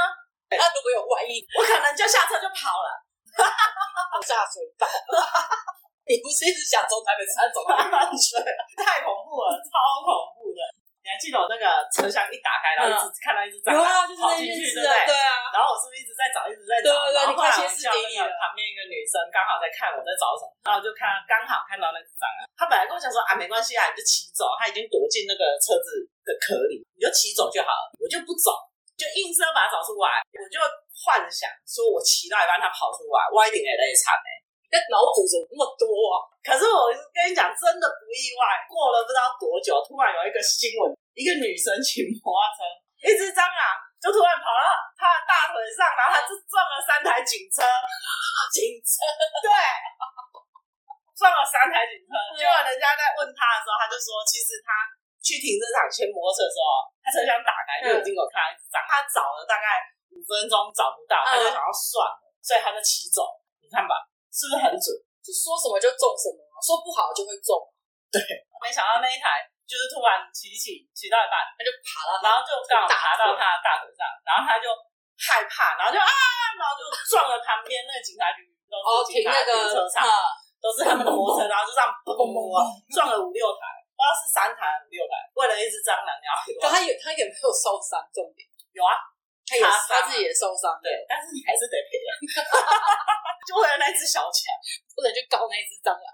[0.53, 2.89] 那如果有万一，我可能就下车就跑了，
[4.21, 4.85] 下水道。
[6.05, 8.37] 你不是一直想从台北山走到淡水？
[8.77, 10.61] 太恐怖了，超恐怖的！
[11.05, 13.85] 你还记得我那个车厢一打开，然后一直看到一只蟑螂
[14.17, 15.13] 跑进去，对不对？
[15.13, 15.53] 对啊。
[15.53, 16.89] 然后我是不是一直在找，一直在找？
[16.89, 17.21] 对对对。
[17.21, 22.49] 然后后来我叫那个旁边一个女生刚好在看我在找什么，然后就看刚好看到那只蟑螂。
[22.57, 28.65] 他本来跟我讲说啊，没关系啊，你就骑走，他已经躲进那个车子的壳里，你就骑走就好了，我就不走。
[28.97, 30.55] 就硬是要把它找出来，我就
[30.89, 34.29] 幻想说，我骑到一半它跑出来，我一定也累惨哎！
[34.71, 36.15] 那脑补怎么那么多啊？
[36.45, 38.63] 可是我跟你讲，真的不意外。
[38.69, 42.59] 过了不知道多久，突然有一个新闻，一个女生骑摩托车，
[43.05, 43.63] 一只蟑螂
[44.01, 47.61] 就突然跑到她的大腿上，然后她就撞了三台警车，
[48.53, 49.01] 警车
[49.41, 49.49] 对，
[51.17, 52.13] 撞了三台警车。
[52.37, 54.69] 结果人家在问他的时候，他就说，其实他。
[55.25, 58.85] 去停车场牵摩托车的时候，他车厢打开，就已经有看到一只蟑螂。
[58.85, 59.81] 他找了大概
[60.13, 63.25] 五分钟找不到，他就想要算了，所以他就骑走。
[63.57, 64.91] 你看吧，是不是很准？
[65.23, 67.55] 就说什么就中什么，说不好就会中。
[68.11, 68.19] 对，
[68.59, 74.67] 没想到那一台就是突然骑起骑到一半，他就爬了，然后就刚好爬到他的大腿上，然后他就
[75.15, 76.11] 害怕，然后就啊，
[76.59, 78.75] 然后就撞了旁边那个警察局，都
[79.07, 80.03] 是警察停车场，
[80.59, 82.43] 都是他们的摩托车，然后就这样砰砰砰
[82.91, 83.71] 撞了五六台。
[83.95, 86.35] 不知道是三台五六台，为了一只蟑螂要。
[86.59, 88.03] 可他有他有没有受伤？
[88.11, 88.43] 重点
[88.75, 88.99] 有啊，
[89.45, 92.11] 他也他自己也受伤，对，但是你还是得赔啊。
[93.45, 94.49] 就为了那只小强，
[94.97, 96.07] 不能去告那只蟑螂。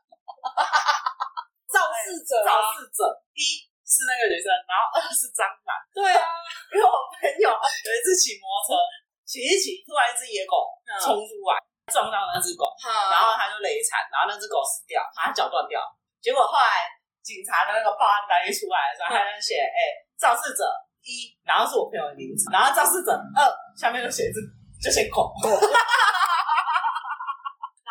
[1.71, 5.71] 肇事者，肇事者一是那个女生，然后二是蟑螂。
[5.95, 6.27] 对啊，
[6.71, 8.83] 因为我朋友有一次骑摩托车，
[9.23, 10.67] 骑一骑，突然一只野狗
[10.99, 11.55] 冲出来，
[11.87, 15.79] 撞到那只狗，然后他就累惨，然后那只狗死掉，把它脚断掉，
[16.19, 16.87] 结果后来。
[17.21, 20.65] 警察的那个报案单一出来的时候，他就写：“哎、欸，肇事者
[21.03, 24.39] 一，然后是我朋友的名字，然后肇事者二，下面就写字，
[24.81, 25.49] 就写狗， 然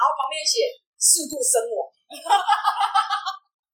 [0.00, 0.60] 后旁边写
[0.98, 1.90] 事故身亡。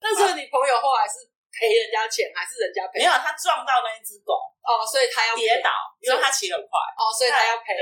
[0.00, 2.98] 但是你朋友后来是赔人家钱，还是人家赔？
[3.00, 4.32] 没有，他撞到那一只狗
[4.64, 5.70] 哦，所以他要跌倒，
[6.00, 7.74] 因为他骑得很快哦，所以他要赔，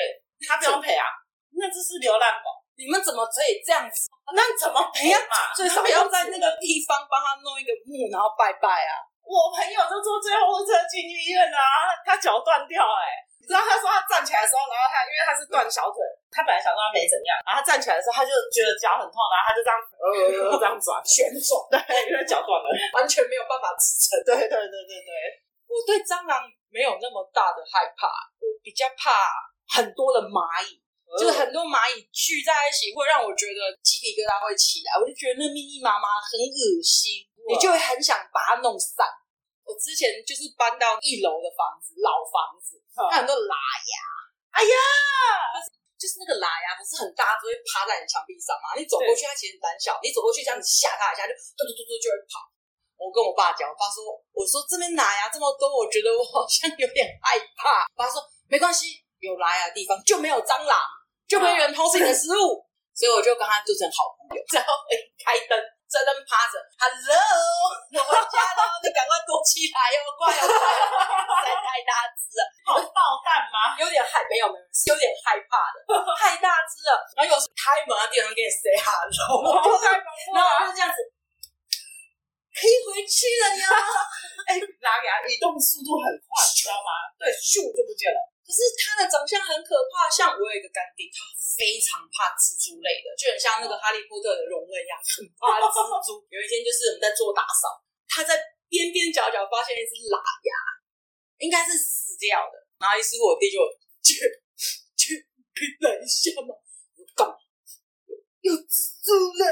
[0.46, 1.06] 他不用赔啊，
[1.54, 4.10] 那只是流浪狗。”你们怎么可以这样子？
[4.34, 5.54] 那怎么赔嘛？
[5.54, 8.98] 最少要在那个地方帮他弄一个墓，然后拜拜啊！
[9.24, 11.60] 我朋友就坐最后车进医院啊，
[12.04, 13.12] 他脚断掉哎、欸！
[13.40, 16.00] 你知道他说他站起来的时候，然后他因为他是断小腿，
[16.32, 24.20] 他本来想说他没怎样，然后他站起来的时候，他就觉得脚很痛，然后他就这样呃这样转旋转，对，因为脚断了，完全没有办法支撑。
[24.24, 25.10] 对对对对对，
[25.68, 28.08] 我对蟑螂没有那么大的害怕，
[28.40, 29.12] 我比较怕
[29.72, 30.84] 很多的蚂蚁。
[31.14, 39.04] 就是很多蚂蚁聚在一起，会让我觉得鸡皮疙瘩会起来，我就觉得那密密麻麻很恶心，你就会很想把它弄散。
[39.64, 42.76] 我之前就是搬到一楼的房子，老房子，
[43.11, 43.94] 它很多喇牙，
[44.52, 44.76] 哎呀，
[45.96, 48.76] 就是那个喇牙不是很大，只会趴在你墙壁上嘛。
[48.76, 52.44] 你走过去，它其实很胆小，你走过去这样子吓它一下，就嘟嘟嘟嘟就会跑。
[53.00, 57.88] 我跟我爸讲，我爸说，我说这边喇牙这么多，我觉得我好像有点害怕。
[57.92, 60.80] 我爸说没关系，有喇牙的地方就没有蟑螂。
[61.24, 62.61] 就没人偷吃你的食物，
[62.92, 64.44] 所以我就跟他做成好朋友。
[64.52, 64.68] 然后
[65.24, 65.57] 开灯，
[65.94, 67.14] 这灯趴着，Hello，
[67.94, 70.90] 我回家了， 你赶快躲起来哟，快哦，快哦，
[71.38, 73.78] 实在太大只了，好爆弹吗？
[73.78, 75.87] 有点害，没有没有，是有点害怕的，
[76.18, 76.98] 太大只了。
[77.14, 79.38] 然后有时开门啊，店员给你 say hello，
[80.35, 80.98] 然后就是这样子，
[82.50, 83.70] 可以回去了呀。
[84.50, 86.90] 哎，拉牙移动速度很快，知道吗？
[87.22, 88.18] 对，咻就不见了。
[88.44, 91.24] 可是他的长相很可怕，像我有一个干爹，他
[91.57, 95.72] 非常怕蜘蛛类的，就很像那个哈利波特的荣恩一样，很怕蜘
[96.04, 96.20] 蛛。
[96.28, 98.37] 有一天就是我们在做打扫，他在
[98.68, 100.52] 边边角角发现一只喇牙，
[101.40, 102.61] 应该是死掉的。
[102.76, 103.64] 然后于是我弟就
[104.04, 104.20] 去
[104.92, 105.24] 去
[105.57, 107.33] 去等一下嘛，我干嘛？
[108.44, 109.09] 有蜘蛛
[109.40, 109.44] 了！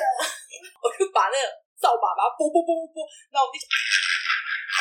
[0.85, 1.49] 我就把那个
[1.81, 3.73] 扫把把拨拨拨拨拨，然后我弟就啊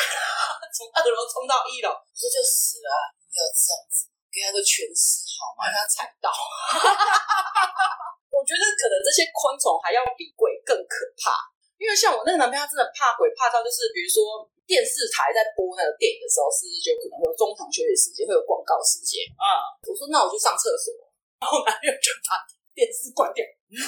[0.74, 2.90] 从二楼冲到一楼，我说就死了，
[3.30, 4.08] 不要这样子。
[4.32, 5.68] 给他个全尸好吗？
[5.68, 6.32] 让他踩到。
[8.32, 11.36] 我觉得可能这些昆虫还要比鬼更可怕，
[11.76, 19.68] 因为像我那个男朋友，他真的怕鬼怕到就是，比如说电视台在播那个电影的时候，是不是就可能会有中场休息时间，会有广告时间啊？
[19.84, 20.96] 我说那我去上厕所，
[21.44, 22.40] 然后男朋友就把
[22.72, 23.44] 电视关掉。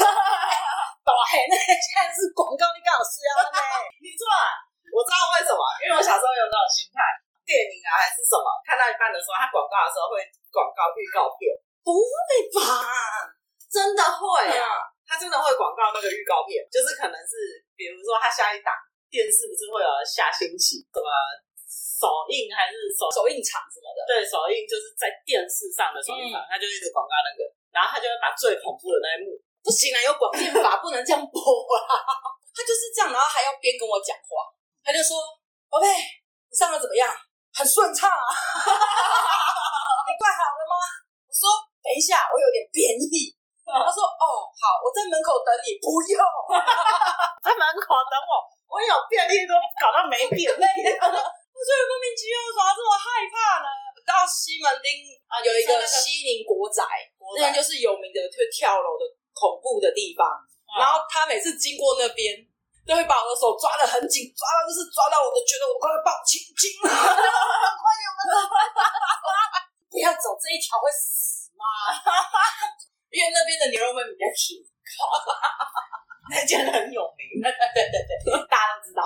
[1.08, 3.56] 大黑那现在是广告，你干嘛需要呢？
[4.04, 7.02] 你错了，我知道为什么，因为我小时候有那种心态。
[7.44, 8.48] 电影啊，还是什么？
[8.64, 11.52] 看到一半的时候，他广告的时候会广告预告片，
[11.84, 12.64] 不会吧？
[13.68, 14.88] 真的会啊！
[15.04, 18.72] 他真的会广告那个预告片，就是可能是，比如说他下一档
[19.12, 21.12] 电视不是会有下星期什么
[21.76, 24.00] 首映还是首首映场什么的？
[24.08, 27.44] 对，首映就是在电视上的首映场，嗯、他就一直广告那个，
[27.76, 31.36] 然后他就会把最恐怖的那一幕，不行啊，有广电法不能这样播
[31.76, 31.92] 啊！
[32.56, 34.48] 他就是这样，然后还要边跟我讲话，
[34.84, 35.24] 他就说
[35.72, 37.08] ：“宝贝，你上的怎么样？”
[37.54, 38.26] 很顺畅啊！
[40.10, 40.74] 你怪好了吗？
[41.30, 41.54] 我说
[41.86, 43.30] 等一下，我有点变异。
[43.64, 45.78] 他说哦好，我在门口等你。
[45.78, 46.18] 不用，
[47.46, 48.42] 在门口等我。
[48.74, 50.50] 我有变异都搞到没变异。
[50.50, 53.70] 我说莫名其妙，为什么这么害怕呢？
[54.02, 56.82] 到西门町啊，有一个西宁国宅，
[57.38, 60.26] 那边就是有名的会跳楼的恐怖的地方。
[60.74, 62.34] 然后他每次经过那边。
[62.86, 66.92] 都会把我的手抓得很紧，抓到就是抓到我都，觉得我快要爆青筋了。
[66.92, 68.28] 快点，我们
[69.88, 71.64] 不要走这一条会死吗？
[73.14, 74.60] 因为那边的牛肉面比较甜，
[76.34, 77.40] 那间很有名。
[77.40, 79.06] 对对对对，大家都知道。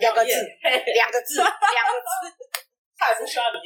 [0.00, 0.32] 两个字，
[0.92, 2.12] 两个字，两个字。
[2.96, 3.58] 他也不需要你，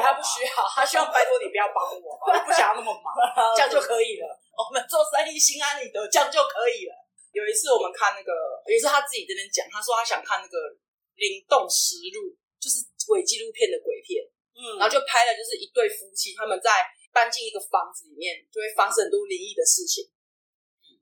[0.00, 3.12] 他不需要，他需要拜托你不要帮我，我不想要那么忙，
[3.54, 4.26] 这样就可以了。
[4.56, 6.94] 我们做生意心安理得，这样就可以了。
[7.36, 8.32] 有一次我们看那个
[8.64, 10.56] 也是他自己在那讲，他说他想看那个
[11.20, 12.80] 《灵动实录》，就是
[13.12, 14.24] 伪纪录片的鬼片，
[14.56, 16.80] 嗯，然后就拍了，就是一对夫妻他们在
[17.12, 20.08] 搬进一个房子里面，就会发生很多灵异的事情，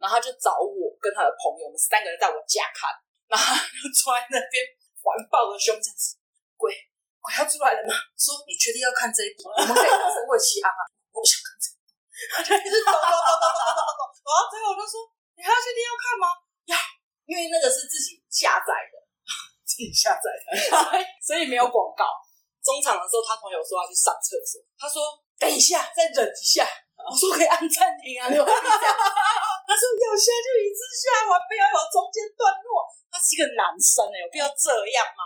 [0.03, 2.91] 然后他就找我跟他的朋友们三个人在我家看，
[3.31, 4.67] 然后就坐在那边
[5.07, 6.19] 环抱着胸这样子，
[6.59, 6.75] 鬼
[7.23, 7.95] 鬼要出来了吗？
[8.19, 9.55] 说你确定要看这一部？
[9.55, 10.83] 我们可以看成鬼奇案啊，
[11.15, 15.15] 我不想看这一部，哈哈哈哈哈，啊，最后我就说。
[15.35, 16.27] 你还要确定要看吗？
[16.67, 16.75] 要，
[17.27, 18.95] 因为那个是自己下载的，
[19.67, 20.55] 自己下载的，
[21.23, 22.07] 所以没有广告。
[22.65, 25.05] 中场的时候，他朋友说要去上厕所，他说
[25.37, 26.65] 等一下，再忍一下。
[27.05, 32.89] 我说可以按暂停啊， 他说要下就一次下完，不要有中间段落。
[33.13, 35.23] 他是一个男生哎，有必要这样吗？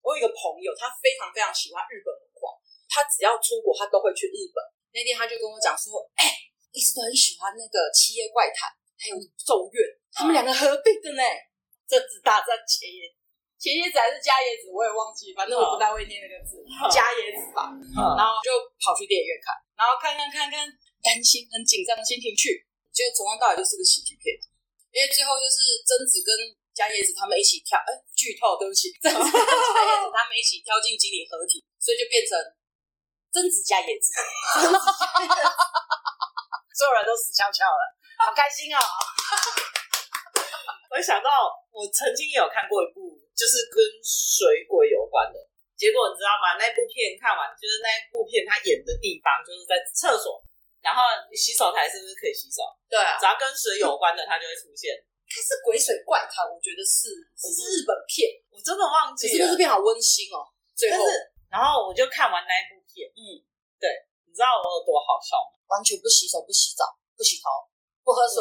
[0.00, 2.56] 我有一个朋友，他非常非常喜欢日本文化，
[2.88, 4.56] 他只要出国，他都会去日本。
[4.96, 6.32] 那天他就跟我讲说，哎、欸，
[6.72, 8.72] 一直都很喜欢那个《七夜怪谈》。
[8.98, 9.80] 还有咒怨，
[10.12, 11.22] 他们两个合并的呢。
[11.88, 13.08] 这只大战茄椰，
[13.56, 16.60] 茄椰子还是加叶子，我也忘记，反正我不太会念那个字，
[16.92, 17.72] 加叶子吧。
[17.96, 20.68] 然后就跑去电影院看，然后看看看看，
[21.00, 22.60] 担心很紧张的心情去，
[22.92, 24.36] 觉得从头到尾就是个喜剧片。
[24.92, 26.28] 因为最后就是贞子跟
[26.76, 32.36] 加叶子他们一起跳，哎，剧透，对不起，贞子跟加叶子他们一起跳进经理合体，所以就变成
[33.32, 34.12] 贞子加叶子，
[36.76, 37.96] 所有人都死翘翘了。
[38.18, 38.82] 好开心啊、哦！
[40.90, 41.30] 我想到
[41.70, 45.38] 我曾经也有看过一部，就是跟水鬼有关的。
[45.78, 46.58] 结果你知道吗？
[46.58, 50.42] 那部片看完，就是那部片他演的地方就是在厕所，
[50.82, 52.66] 然后洗手台是不是可以洗手？
[52.90, 54.98] 对啊，只要跟水有关的，它就会出现。
[55.30, 59.30] 它是鬼水怪谈，我觉得是，是日本片，我真的忘记了。
[59.30, 60.42] 可是那部片好温馨哦。
[60.74, 60.98] 最后，
[61.52, 63.38] 然后我就看完那一部片，嗯，
[63.78, 63.86] 对，
[64.26, 65.54] 你知道我有多好笑吗？
[65.70, 66.82] 完全不洗手、不洗澡、
[67.14, 67.46] 不洗头。
[68.08, 68.40] 不喝水，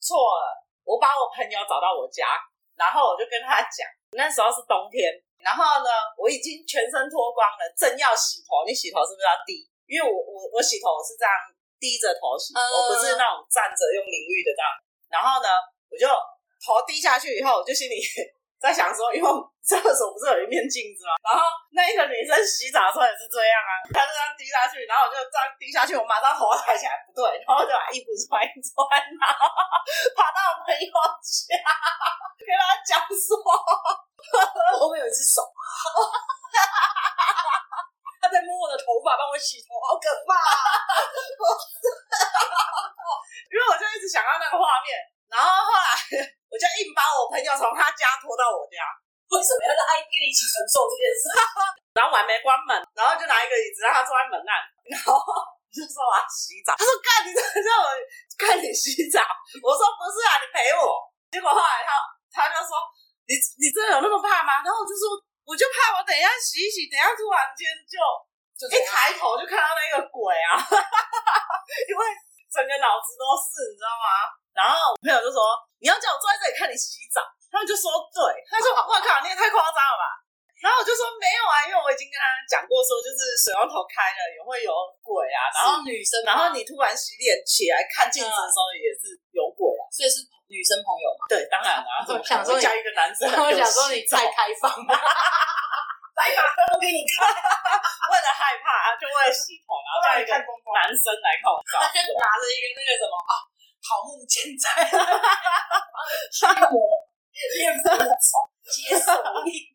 [0.00, 0.64] 错了。
[0.80, 2.24] 我把我朋友找到我家，
[2.72, 3.84] 然后我就跟他讲，
[4.16, 5.12] 那时候是冬天，
[5.44, 8.64] 然后呢，我已经全身脱光了，正要洗头。
[8.64, 9.68] 你洗头是不是要低？
[9.84, 11.32] 因为我我我洗头是这样
[11.76, 14.68] 低着头洗，呃、我不是那种站着用淋浴的这样。
[15.12, 15.52] 然后呢，
[15.92, 16.08] 我就
[16.64, 18.00] 头低下去以后，我就心里。
[18.60, 19.28] 在想说，因为
[19.64, 21.12] 厕所不是有一面镜子吗？
[21.24, 28.76] 然后那一个女生洗澡的时候也是这样啊，她这样滴下去，然后我就这样滴下去，我马上头抬起来，不对，然后就把衣服穿一穿，
[29.20, 29.44] 然后
[30.16, 31.56] 跑到我朋友家，
[32.40, 35.44] 跟他讲说， 我后面有一只手，
[38.20, 40.56] 他在摸我的头发，帮我洗头，好可怕啊！
[44.04, 45.00] 直想到那个画面，
[45.34, 45.90] 然后后来
[46.46, 48.78] 我就硬把我朋友从他家拖到我家。
[49.34, 51.26] 为什么要让他跟你一起承受这件事？
[51.98, 54.54] 然后我还没关门，然后就拿一个椅子让他坐在门那，
[54.94, 55.18] 然后
[55.74, 56.78] 就说我要洗澡。
[56.78, 57.90] 他说：“干，你叫我
[58.38, 59.26] 看你洗澡。”
[59.58, 61.02] 我说：“不是啊，你陪我。”
[61.34, 61.98] 结果后来他
[62.30, 62.78] 他就说
[63.26, 65.18] ：“你你真的有那么怕吗？”然后我就说
[65.48, 67.98] ：“我就怕我等一下洗一洗，等一下突然间就
[68.70, 70.54] 一抬头就看到那个鬼啊，
[71.90, 72.02] 因为
[72.52, 74.06] 整个脑子都是，你知道吗？”
[74.54, 75.42] 然后我朋友就说
[75.82, 78.18] ：“你要叫我坐在这里看你洗澡。”他们就说对，
[78.50, 80.04] 他说我靠，你也太夸张了吧！
[80.62, 84.72] 然后我就说没有啊，因为我已经跟他讲过说，就是水龙头开了也会有
[85.04, 85.52] 鬼啊。
[85.54, 91.30] 然后女生，然后你突然洗脸起来看镜子的时候也是有鬼啊，所以是女生朋友嘛？
[91.30, 92.02] 对，当然啊。
[92.10, 96.42] 我想说加一个男生， 我想说你太开放了，来吧，
[96.74, 97.28] 我给你看。
[97.28, 100.32] 为了害怕，就为了洗头，然后叫一个
[100.74, 103.32] 男生来看我照，他就拿着一个那个什么啊，
[103.84, 104.88] 桃木剑在
[106.32, 106.80] 驱魔。
[107.34, 109.10] 练佛手接手
[109.44, 109.74] 印，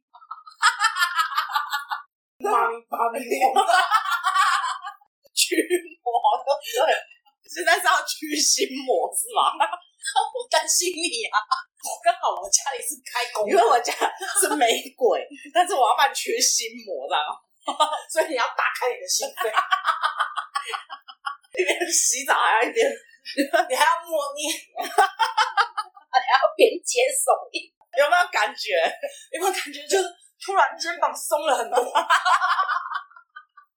[2.39, 3.19] 妈咪妈咪，
[5.35, 5.59] 驱
[6.01, 6.07] 魔
[6.47, 6.95] 对，
[7.51, 9.51] 现在是要驱心魔是吗？
[9.59, 11.35] 我担心你啊！
[12.01, 13.91] 刚好我家里是开工，因为我家
[14.39, 17.15] 是没鬼，但是我要办驱心魔的，
[18.09, 19.51] 所以你要打开你的心扉，
[21.59, 22.89] 一边洗澡还要一边，
[23.69, 24.53] 你还要默念。
[26.09, 28.81] 还要边接手印，有没有感觉？
[29.31, 29.85] 有没有感觉？
[29.87, 30.09] 就是
[30.41, 31.77] 突然肩膀松了很多。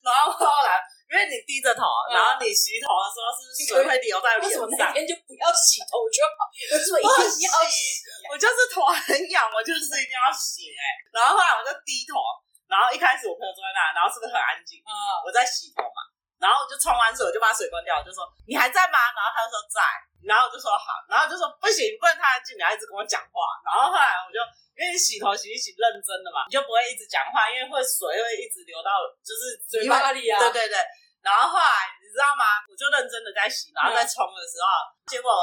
[0.03, 4.67] 然后后来，因为你低着头，然后你洗头的时候是不是水会流在脸上。
[4.67, 8.03] 那天就不要洗头就好，为什么一定要洗？
[8.33, 10.83] 我就是头很痒，我就是一定要洗哎。
[11.13, 12.19] 然后后来我就低头，
[12.67, 14.83] 然后一开始我朋友坐在那，然后是不是很安静？
[14.83, 14.91] 嗯，
[15.23, 16.03] 我在洗头嘛，
[16.43, 18.99] 然后我就冲完水，我就把水关掉，我就说你还在吗？
[19.15, 19.79] 然后他就说在。
[20.23, 23.43] 然后我就说好，然后就说不行，不能太安静，你要一直跟我讲话。
[23.67, 24.39] 然后后来我就
[24.79, 30.39] 因为洗头洗一洗认真的嘛，你就不会一直讲话，因为会水会一直流到就是嘴巴里啊。
[30.39, 30.79] 对对对。
[31.27, 32.63] 然后后来你知道吗？
[32.71, 35.35] 我就认真的在洗，然后在冲的时候，嗯、结果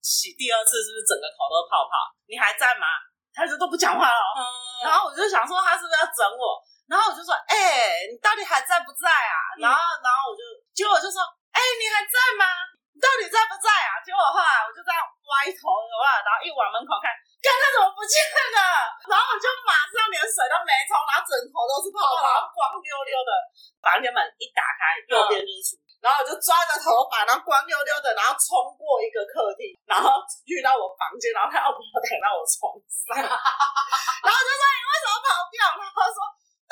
[0.00, 1.92] 洗第二次是不是整个头都泡泡？
[2.24, 2.88] 你还在吗？
[3.36, 4.24] 他就都不讲话了。
[4.40, 6.56] 嗯、然后我就想说他是不是要整我？
[6.92, 9.36] 然后我就说哎、欸，你到底还在不在啊？
[9.56, 10.44] 然后然后我就
[10.76, 12.44] 结果我就说哎、欸，你还在吗？
[12.92, 13.96] 你到底在不在啊？
[14.04, 17.08] 结果后来我就这样歪头的话，然后一往门口看，
[17.40, 18.60] 看他怎么不见了？
[19.08, 23.32] 然后我就马上连水都没冲，然后枕头都是泡泡，然后光溜溜的。
[23.80, 35.56] 房间门一打开，右边就是书，然后我就抓着头发，然后光溜溜的，然后冲过一个客厅，然后遇到我房间，然后他要把我躺到我床上， 然后就说你为什么跑掉？
[35.80, 36.20] 然后他说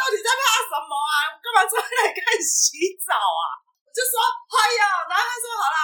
[0.00, 1.12] 到底在怕什么啊？
[1.28, 3.60] 我干嘛出来看洗澡啊？
[3.84, 5.80] 我就说哎呀，然后他说好啦。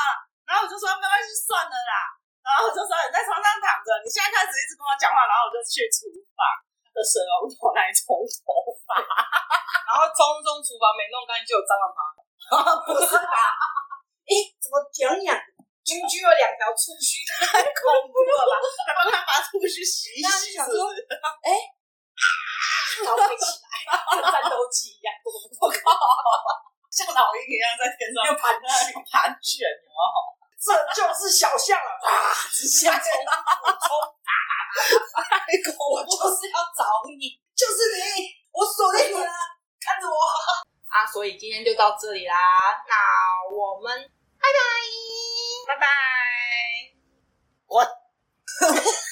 [0.48, 1.94] 然后我就说没关系，算了啦。
[2.40, 5.26] 然后我就说你在床上躺着，你现在开始一直跟我讲话。
[5.28, 6.40] 然后我就去厨房
[6.94, 12.00] 的水龙头来冲头发，然后冲冲厨房没弄干净就有蟑螂爬。
[12.86, 13.36] 不是吧？
[14.24, 15.34] 哎，怎么痒痒？
[15.86, 18.54] 居居有两条触须，太恐怖了吧？
[18.86, 21.02] 还帮他把触须洗一洗，是不是？
[21.42, 21.85] 哎，然
[23.04, 25.12] 后飞起来，像战斗机一样。
[25.60, 25.76] 我靠，
[26.88, 30.00] 像老鹰一样在天上盘旋，盘旋，有没有？
[30.56, 32.34] 这就是小象了啊！
[32.50, 33.12] 直向冲，冲！
[35.92, 39.30] 我就是要找你，就是你，我锁定你了，
[39.78, 40.16] 看着我
[40.88, 41.06] 啊！
[41.06, 42.34] 所以今天就到这里啦，
[42.88, 44.10] 那我们
[44.40, 44.48] 拜
[45.68, 45.86] 拜，拜拜，
[47.68, 47.86] 我。